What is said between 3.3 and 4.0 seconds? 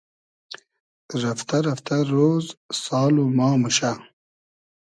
ما موشۂ